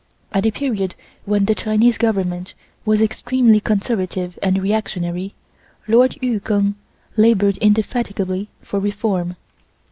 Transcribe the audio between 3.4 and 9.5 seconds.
conservative and reactionary, Lord Yu Keng labored indefatigably for reform.